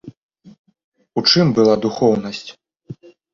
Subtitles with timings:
[1.21, 2.43] У чым была духоўнасць?